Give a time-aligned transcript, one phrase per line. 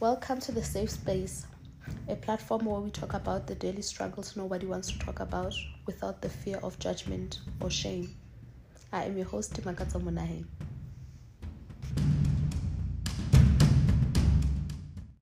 [0.00, 1.46] Welcome to the Safe Space,
[2.08, 6.22] a platform where we talk about the daily struggles nobody wants to talk about without
[6.22, 8.16] the fear of judgment or shame.
[8.94, 10.46] I am your host, Timakatsa Munahe.